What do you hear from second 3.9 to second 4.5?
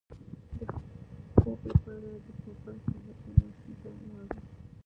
لاړو.